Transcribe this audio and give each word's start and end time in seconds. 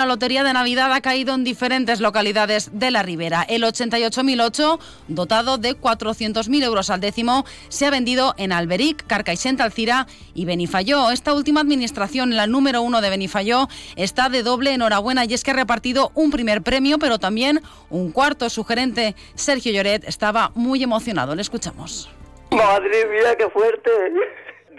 La 0.00 0.06
lotería 0.06 0.42
de 0.42 0.54
Navidad 0.54 0.90
ha 0.94 1.02
caído 1.02 1.34
en 1.34 1.44
diferentes 1.44 2.00
localidades 2.00 2.70
de 2.72 2.90
la 2.90 3.02
Ribera. 3.02 3.44
El 3.46 3.64
88.008, 3.64 4.80
dotado 5.08 5.58
de 5.58 5.76
400.000 5.76 6.64
euros 6.64 6.88
al 6.88 7.00
décimo, 7.00 7.44
se 7.68 7.84
ha 7.84 7.90
vendido 7.90 8.34
en 8.38 8.50
Alberic, 8.50 9.06
Carcaixent, 9.06 9.60
Alcira 9.60 10.06
y 10.32 10.46
Benifayó. 10.46 11.10
Esta 11.10 11.34
última 11.34 11.60
administración, 11.60 12.34
la 12.34 12.46
número 12.46 12.80
uno 12.80 13.02
de 13.02 13.10
Benifayó, 13.10 13.68
está 13.94 14.30
de 14.30 14.42
doble 14.42 14.72
enhorabuena 14.72 15.26
y 15.26 15.34
es 15.34 15.44
que 15.44 15.50
ha 15.50 15.54
repartido 15.54 16.12
un 16.14 16.30
primer 16.30 16.62
premio, 16.62 16.98
pero 16.98 17.18
también 17.18 17.60
un 17.90 18.10
cuarto. 18.10 18.48
Su 18.48 18.64
gerente, 18.64 19.14
Sergio 19.34 19.70
Lloret, 19.70 20.08
estaba 20.08 20.50
muy 20.54 20.82
emocionado. 20.82 21.34
Le 21.34 21.42
escuchamos. 21.42 22.08
Madre 22.52 23.04
mía, 23.04 23.36
qué 23.36 23.50
fuerte. 23.50 23.90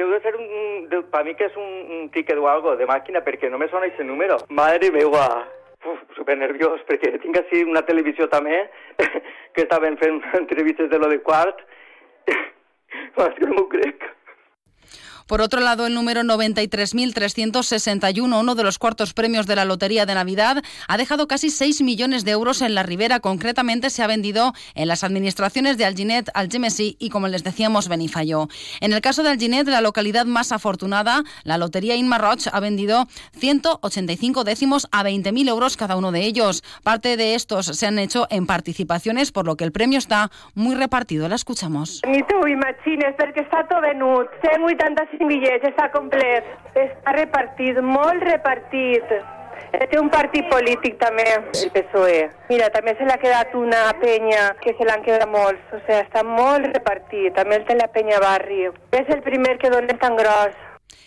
Debe 0.01 0.19
ser 0.21 0.35
un, 0.35 0.89
de, 0.89 1.03
para 1.03 1.23
mí 1.23 1.35
que 1.35 1.45
es 1.45 1.55
un, 1.55 1.63
un 1.63 2.09
ticket 2.09 2.37
o 2.37 2.47
algo 2.49 2.75
de 2.75 2.87
màquina 2.89 3.21
perquè 3.21 3.51
no 3.53 3.59
me 3.61 3.67
sona 3.69 3.85
ese 3.85 4.03
número. 4.03 4.39
Madre 4.49 4.89
meva, 4.91 5.27
Uf, 5.81 6.01
super 6.13 6.35
nerviós 6.37 6.81
perquè 6.85 7.15
tinc 7.21 7.37
així 7.37 7.63
una 7.65 7.81
televisió 7.85 8.27
també 8.29 8.63
que 9.53 9.63
estaven 9.63 9.97
fent 10.01 10.21
entrevistes 10.41 10.89
de 10.89 10.99
lo 11.01 11.09
de 11.09 11.19
quart. 11.25 11.61
és 12.31 13.37
que 13.37 13.45
no 13.45 13.59
m'ho 13.59 13.67
crec. 13.69 14.09
Por 15.27 15.41
otro 15.41 15.61
lado, 15.61 15.87
el 15.87 15.93
número 15.93 16.21
93.361, 16.21 18.39
uno 18.39 18.55
de 18.55 18.63
los 18.63 18.79
cuartos 18.79 19.13
premios 19.13 19.47
de 19.47 19.55
la 19.55 19.65
Lotería 19.65 20.05
de 20.05 20.15
Navidad, 20.15 20.63
ha 20.87 20.97
dejado 20.97 21.27
casi 21.27 21.49
6 21.49 21.81
millones 21.81 22.25
de 22.25 22.31
euros 22.31 22.61
en 22.61 22.75
la 22.75 22.83
Ribera. 22.83 23.19
Concretamente, 23.19 23.89
se 23.89 24.03
ha 24.03 24.07
vendido 24.07 24.53
en 24.75 24.87
las 24.87 25.03
administraciones 25.03 25.77
de 25.77 25.85
Alginet, 25.85 26.29
Algemesí 26.33 26.95
y, 26.99 27.09
como 27.09 27.27
les 27.27 27.43
decíamos, 27.43 27.87
Benifayó. 27.87 28.47
En 28.79 28.93
el 28.93 29.01
caso 29.01 29.23
de 29.23 29.29
Alginet, 29.29 29.67
la 29.67 29.81
localidad 29.81 30.25
más 30.25 30.51
afortunada, 30.51 31.23
la 31.43 31.57
Lotería 31.57 31.95
Inma 31.95 32.17
Roch, 32.17 32.47
ha 32.51 32.59
vendido 32.59 33.07
185 33.33 34.43
décimos 34.43 34.87
a 34.91 35.03
20.000 35.03 35.49
euros 35.49 35.77
cada 35.77 35.95
uno 35.95 36.11
de 36.11 36.21
ellos. 36.21 36.63
Parte 36.83 37.17
de 37.17 37.35
estos 37.35 37.65
se 37.65 37.87
han 37.87 37.99
hecho 37.99 38.27
en 38.29 38.45
participaciones, 38.45 39.31
por 39.31 39.45
lo 39.45 39.55
que 39.55 39.63
el 39.63 39.71
premio 39.71 39.97
está 39.97 40.29
muy 40.55 40.75
repartido. 40.75 41.27
La 41.27 41.35
escuchamos. 41.35 42.01
Ni 42.07 42.21
tu 42.23 42.39
imagines, 42.47 43.15
perquè 43.17 43.43
està 43.45 43.63
tot 43.69 43.81
venut. 43.83 44.31
185 44.43 45.10
bitllets, 45.29 45.67
està 45.71 45.89
complet. 45.93 46.47
Està 46.75 47.15
repartit, 47.17 47.79
molt 47.83 48.23
repartit. 48.27 49.13
Eh, 49.71 49.85
Té 49.87 49.99
un 49.99 50.09
partit 50.11 50.47
polític 50.51 50.97
també, 50.99 51.25
el 51.31 51.69
PSOE. 51.75 52.25
Mira, 52.49 52.67
també 52.75 52.95
se 52.97 53.07
l'ha 53.07 53.19
quedat 53.21 53.53
una 53.55 53.85
penya 54.01 54.49
que 54.63 54.75
se 54.77 54.87
l'han 54.87 55.03
quedat 55.05 55.27
molts. 55.31 55.61
O 55.71 55.79
sigui, 55.85 56.01
està 56.01 56.25
molt 56.27 56.67
repartit. 56.73 57.31
També 57.37 57.59
el 57.59 57.67
té 57.69 57.77
la 57.79 57.87
penya 57.93 58.19
barri. 58.23 58.67
És 58.91 59.15
el 59.15 59.23
primer 59.27 59.57
que 59.61 59.71
dona 59.71 59.95
tan 60.01 60.19
gros. 60.19 60.59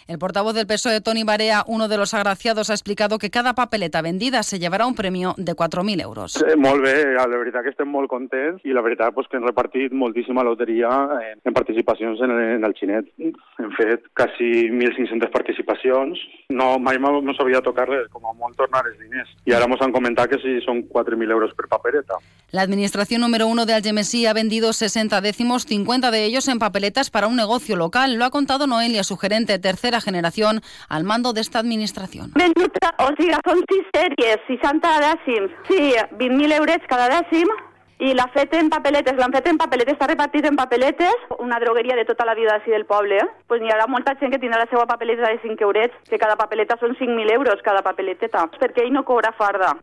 El 0.06 0.18
portavoz 0.18 0.54
del 0.54 0.66
PSOE, 0.66 1.00
Tony 1.00 1.24
Barea, 1.24 1.64
uno 1.66 1.88
de 1.88 1.96
los 1.96 2.14
agraciados, 2.14 2.70
ha 2.70 2.74
explicado 2.74 3.18
que 3.18 3.30
cada 3.30 3.54
papeleta 3.54 4.02
vendida 4.02 4.42
se 4.42 4.58
llevará 4.58 4.86
un 4.86 4.94
premio 4.94 5.34
de 5.38 5.54
4.000 5.54 6.02
euros. 6.02 6.36
Eh, 6.42 6.56
molt 6.56 6.82
bé, 6.82 7.14
la 7.14 7.26
veritat 7.26 7.64
que 7.64 7.72
estem 7.72 7.88
molt 7.88 8.10
contents 8.10 8.64
i 8.64 8.74
la 8.76 8.82
veritat 8.84 9.14
pues, 9.14 9.28
que 9.30 9.38
hem 9.38 9.46
repartit 9.46 9.92
moltíssima 9.92 10.44
loteria 10.44 10.90
en, 11.20 11.40
en 11.44 11.56
participacions 11.56 12.20
en, 12.20 12.34
en 12.58 12.64
el 12.64 12.74
xinet. 12.76 13.08
Hem 13.18 13.72
fet 13.78 14.04
quasi 14.12 14.68
1.500 14.68 15.32
participacions. 15.32 16.20
No, 16.50 16.74
mai 16.78 17.00
no, 17.00 17.34
s'havia 17.36 17.62
tocat 17.64 17.88
res, 17.88 18.08
com 18.12 18.26
a 18.28 18.34
molt 18.36 18.56
tornar 18.60 18.84
els 18.88 18.98
diners. 19.00 19.32
I 19.48 19.56
ara 19.56 19.68
ens 19.70 19.82
han 19.82 19.94
comentat 19.94 20.30
que 20.30 20.40
si 20.42 20.58
són 20.66 20.84
4.000 20.92 21.32
euros 21.32 21.54
per 21.56 21.68
papeleta. 21.68 22.20
La 22.54 22.62
administración 22.62 23.20
número 23.20 23.48
uno 23.48 23.66
de 23.66 23.74
Algemesí 23.74 24.26
ha 24.26 24.32
vendido 24.32 24.72
60 24.72 25.20
décimos, 25.20 25.66
50 25.66 26.10
de 26.10 26.24
ellos 26.24 26.46
en 26.48 26.58
papeletas 26.58 27.10
para 27.10 27.26
un 27.26 27.36
negocio 27.36 27.74
local. 27.74 28.14
Lo 28.14 28.24
ha 28.24 28.30
contado 28.30 28.66
Noelia, 28.66 29.02
su 29.02 29.16
gerente, 29.16 29.58
tercera 29.74 30.00
generación, 30.00 30.62
al 30.88 31.04
mando 31.04 31.32
de 31.32 31.40
esta 31.40 31.58
administración. 31.58 32.30
Venut, 32.38 32.78
o 33.02 33.10
sigui, 33.18 33.34
són 33.42 33.62
sis 33.70 33.86
sèries, 33.90 34.42
60 34.48 34.96
dècims. 35.02 35.54
Sí, 35.68 35.80
20.000 36.18 36.58
euros 36.60 36.90
cada 36.90 37.10
dècim. 37.10 37.50
I 38.04 38.10
l'ha 38.12 38.26
fet 38.34 38.52
en 38.58 38.68
papeletes, 38.70 39.16
l'han 39.18 39.32
fet 39.32 39.46
en 39.48 39.58
papeletes, 39.58 39.94
està 39.94 40.08
repartit 40.10 40.46
en 40.48 40.56
papeletes, 40.58 41.26
una 41.38 41.60
drogueria 41.62 41.94
de 41.96 42.04
tota 42.04 42.26
la 42.26 42.34
vida 42.34 42.56
així 42.58 42.74
del 42.74 42.86
poble. 42.90 43.20
Eh? 43.22 43.28
Pues 43.48 43.62
hi 43.62 43.70
haurà 43.70 43.86
molta 43.90 44.16
gent 44.20 44.34
que 44.34 44.40
tindrà 44.42 44.60
la 44.64 44.70
seva 44.70 44.86
papeleta 44.90 45.30
de 45.30 45.40
5 45.42 45.66
eurets, 45.66 45.96
que 46.10 46.18
cada 46.18 46.36
papeleta 46.36 46.76
són 46.82 46.98
5.000 46.98 47.34
euros, 47.38 47.62
cada 47.66 47.82
papeleteta, 47.86 48.48
perquè 48.58 48.84
ell 48.84 48.94
no 48.94 49.06
cobra 49.06 49.34
farda. 49.38 49.76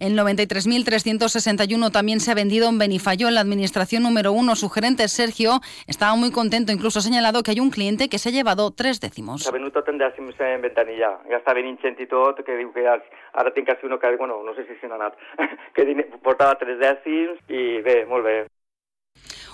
El 0.00 0.18
93.361 0.18 1.92
también 1.92 2.20
se 2.20 2.30
ha 2.30 2.34
vendido 2.34 2.68
en 2.68 2.78
Benifayó, 2.78 3.28
en 3.28 3.34
la 3.34 3.40
administración 3.40 4.02
número 4.02 4.32
uno. 4.32 4.56
Su 4.56 4.68
gerente, 4.68 5.06
Sergio, 5.08 5.60
estaba 5.86 6.14
muy 6.16 6.30
contento. 6.32 6.72
Incluso 6.72 6.98
ha 6.98 7.02
señalado 7.02 7.42
que 7.42 7.52
hay 7.52 7.60
un 7.60 7.70
cliente 7.70 8.08
que 8.08 8.18
se 8.18 8.28
ha 8.28 8.32
llevado 8.32 8.70
tres 8.70 9.00
décimos. 9.00 9.44
S'ha 9.44 9.52
venut 9.54 9.74
tot 9.74 9.88
en 9.88 9.98
dècims 9.98 10.38
en 10.40 10.62
ventanilla. 10.62 11.18
Venint 11.54 11.78
gent 11.80 12.00
i 12.02 12.08
tot, 12.10 12.40
que 12.42 12.56
diu 12.58 12.72
que 12.74 12.82
ara 12.88 13.52
tinc 13.54 13.68
quasi 13.68 13.86
uno 13.86 14.00
que, 14.00 14.10
bueno, 14.16 14.42
no 14.42 14.54
sé 14.56 14.64
si 14.66 14.74
se 14.80 14.88
n'ha 14.88 14.96
anat, 14.96 15.14
que 15.76 15.86
portava 16.24 16.58
tres 16.58 16.80
dècims 16.80 17.38
i 17.48 17.80
bé, 17.84 18.02
molt 18.10 18.26
bé. 18.26 18.36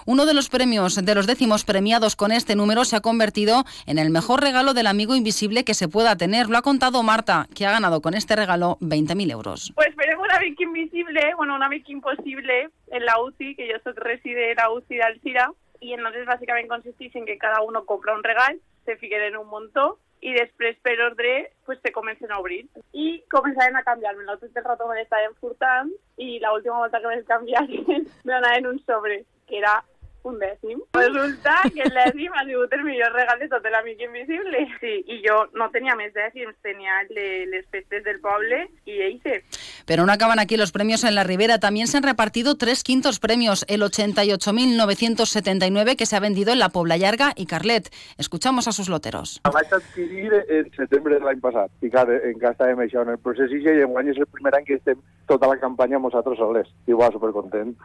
Uno 0.06 0.26
de 0.26 0.34
los 0.34 0.48
premios 0.48 0.96
de 0.96 1.14
los 1.14 1.26
décimos 1.26 1.64
premiados 1.64 2.16
con 2.16 2.32
este 2.32 2.56
número 2.56 2.84
se 2.84 2.96
ha 2.96 3.00
convertido 3.00 3.64
en 3.86 3.98
el 3.98 4.10
mejor 4.10 4.40
regalo 4.40 4.74
del 4.74 4.86
amigo 4.86 5.14
invisible 5.14 5.64
que 5.64 5.74
se 5.74 5.88
pueda 5.88 6.16
tener. 6.16 6.48
Lo 6.48 6.58
ha 6.58 6.62
contado 6.62 7.02
Marta, 7.02 7.46
que 7.54 7.66
ha 7.66 7.72
ganado 7.72 8.00
con 8.00 8.14
este 8.14 8.36
regalo 8.36 8.78
20.000 8.80 9.30
euros. 9.30 9.72
Pues 9.74 9.94
tenemos 9.96 10.24
un 10.24 10.32
amic 10.32 10.60
invisible, 10.60 11.34
bueno, 11.36 11.54
un 11.54 11.62
amic 11.62 11.88
imposible 11.88 12.70
en 12.88 13.04
la 13.04 13.20
UCI, 13.20 13.54
que 13.54 13.68
yo 13.68 13.74
soy 13.84 13.92
reside 13.96 14.52
en 14.52 14.56
la 14.56 14.70
UCI 14.70 14.96
de 14.96 15.02
Alcira, 15.02 15.52
y 15.80 15.92
entonces 15.92 16.26
básicamente 16.26 16.68
consistís 16.68 17.14
en 17.16 17.26
que 17.26 17.38
cada 17.38 17.62
uno 17.62 17.84
compra 17.84 18.14
un 18.14 18.22
regal, 18.22 18.60
se 18.84 18.96
fiquen 18.96 19.22
en 19.22 19.36
un 19.36 19.48
montó, 19.48 19.98
y 20.20 20.34
després 20.36 20.76
per 20.84 21.00
ordre 21.00 21.52
pues, 21.64 21.78
se 21.82 21.92
comencen 21.92 22.30
a 22.30 22.38
obrir. 22.38 22.66
I 22.92 23.22
començaven 23.32 23.76
a 23.76 23.82
canviar-me. 23.82 24.26
Tot 24.28 24.64
rato 24.64 24.88
me 24.88 24.98
l'estaven 24.98 25.34
furtant 25.40 25.90
i 26.20 26.38
l'última 26.42 26.82
volta 26.82 27.00
que 27.00 27.08
me'l 27.08 27.24
canviaren 27.24 28.04
me 28.24 28.34
donaven 28.34 28.68
un 28.68 28.78
sobre, 28.84 29.24
que 29.48 29.58
era 29.58 29.80
un 30.24 30.38
dècim. 30.38 30.80
Resulta 30.96 31.56
que 31.74 31.82
el 31.86 31.94
dècim 31.94 32.32
ha 32.36 32.44
sigut 32.44 32.72
el 32.76 32.84
millor 32.84 33.12
regal 33.16 33.38
de 33.40 33.48
tot 33.48 33.66
l'amic 33.70 34.00
invisible. 34.06 34.66
Sí, 34.80 34.94
i 35.06 35.20
jo 35.24 35.36
no 35.54 35.70
tenia 35.74 35.96
més 35.96 36.12
dècims, 36.14 36.56
tenia 36.62 37.00
el 37.02 37.08
de 37.16 37.28
les 37.50 37.66
festes 37.72 38.04
del 38.04 38.20
poble 38.20 38.66
i 38.86 39.00
eixe. 39.08 39.42
Pero 39.86 40.06
no 40.06 40.12
acaban 40.12 40.38
aquí 40.38 40.56
los 40.56 40.72
premios 40.72 41.04
en 41.04 41.14
la 41.14 41.24
Ribera. 41.24 41.58
También 41.58 41.86
se 41.86 41.96
han 41.96 42.02
repartido 42.02 42.56
tres 42.56 42.84
quintos 42.84 43.18
premios. 43.18 43.64
El 43.68 43.82
88.979 43.82 45.96
que 45.96 46.06
se 46.06 46.16
ha 46.16 46.20
vendido 46.20 46.52
en 46.52 46.58
la 46.58 46.68
Pobla 46.68 46.96
Llarga 46.96 47.32
y 47.36 47.46
Carlet. 47.46 47.88
Escuchamos 48.18 48.68
a 48.68 48.72
sus 48.72 48.88
loteros. 48.88 49.40
La 49.44 49.50
vaig 49.50 49.72
adquirir 49.72 50.32
en 50.48 50.70
setembre 50.76 51.18
de 51.18 51.24
l'any 51.24 51.40
passat. 51.40 51.70
I 51.82 51.90
clar, 51.90 52.08
encara 52.10 52.54
estàvem 52.54 52.84
això 52.84 53.04
en 53.06 53.14
el 53.14 53.22
procés 53.22 53.52
i 53.52 53.60
i 53.60 53.82
enguany 53.84 54.10
és 54.12 54.18
el 54.18 54.26
primer 54.26 54.54
any 54.56 54.66
que 54.66 54.78
estem 54.80 55.00
tota 55.30 55.48
la 55.50 55.58
campanya 55.60 55.98
amb 55.98 56.08
nosaltres 56.08 56.38
soles. 56.38 56.68
Igual, 56.86 57.12
supercontent. 57.14 57.76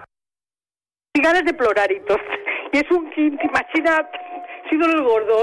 Ganes 1.22 1.46
de 1.46 1.54
plorar 1.54 1.92
i 1.92 2.00
tot. 2.10 2.22
I 2.74 2.82
és 2.82 2.92
un 2.92 3.08
quint, 3.14 3.40
imagina't, 3.48 4.18
si 4.70 4.78
dono 4.78 4.98
el 4.98 5.04
gordo. 5.04 5.40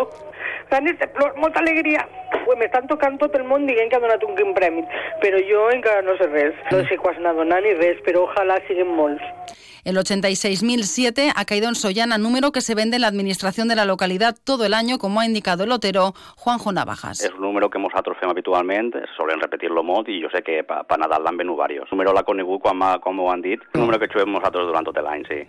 Ganes 0.71 0.99
de 0.99 1.09
plor, 1.09 1.35
molta 1.37 1.61
alegria. 1.61 2.05
Ui, 2.47 2.57
m'estan 2.61 2.87
tocant 2.91 3.19
tot 3.21 3.35
el 3.37 3.45
món 3.49 3.67
dient 3.69 3.91
que 3.91 3.97
ha 3.99 4.03
donat 4.03 4.23
un 4.25 4.37
quin 4.37 4.55
premi, 4.57 4.85
però 5.23 5.41
jo 5.49 5.67
encara 5.73 6.03
no 6.07 6.17
sé 6.21 6.29
res. 6.31 6.57
No 6.73 6.81
sé 6.89 6.99
quants 7.01 7.21
n'ha 7.21 7.35
donat 7.37 7.65
ni 7.65 7.75
res, 7.79 8.01
però 8.07 8.25
ojalà 8.29 8.59
siguin 8.69 8.91
molts. 8.97 9.23
El 9.85 9.97
86.007 9.97 11.33
ha 11.35 11.45
caído 11.45 11.69
en 11.69 11.75
Sollana, 11.75 12.17
número 12.17 12.53
que 12.53 12.61
se 12.61 12.77
vende 12.77 12.97
en 12.97 13.03
la 13.03 13.09
administración 13.09 13.67
de 13.67 13.75
la 13.75 13.85
localidad 13.85 14.37
todo 14.45 14.65
el 14.65 14.75
año, 14.75 14.99
como 14.99 15.21
ha 15.21 15.27
indicado 15.27 15.65
el 15.65 15.71
lotero 15.71 16.15
Juanjo 16.37 16.71
Navajas. 16.71 17.25
És 17.25 17.35
un 17.35 17.43
número 17.43 17.69
que 17.69 17.83
nosaltres 17.83 18.21
fem 18.21 18.31
habitualment, 18.31 18.95
solen 19.17 19.43
repetir-lo 19.43 19.83
molt 19.83 20.09
i 20.09 20.21
jo 20.23 20.31
sé 20.31 20.45
que 20.47 20.63
pa, 20.63 20.85
pa 20.87 21.01
Nadal 21.03 21.27
l'han 21.27 21.37
venut. 21.37 21.59
El 21.67 21.83
número 21.91 22.15
l'ha 22.15 22.23
conegut 22.23 22.63
quan, 22.63 22.79
quan 23.03 23.17
m'ho 23.19 23.33
han 23.33 23.43
dit, 23.43 23.61
un 23.75 23.83
número 23.83 23.99
que 23.99 24.09
juguem 24.09 24.33
nosaltres 24.39 24.71
durant 24.71 24.87
tot 24.87 25.03
l'any, 25.03 25.27
sí. 25.27 25.43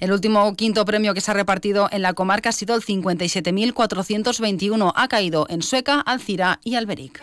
El 0.00 0.12
último 0.12 0.54
quinto 0.56 0.84
premio 0.84 1.14
que 1.14 1.20
se 1.20 1.30
ha 1.30 1.34
repartido 1.34 1.88
en 1.92 2.02
la 2.02 2.12
comarca 2.12 2.48
ha 2.48 2.52
sido 2.52 2.74
el 2.74 2.82
57.421. 2.82 4.92
Ha 4.94 5.08
caído 5.08 5.46
en 5.48 5.62
Sueca, 5.62 6.00
Alcira 6.00 6.58
y 6.64 6.74
Alberic. 6.74 7.22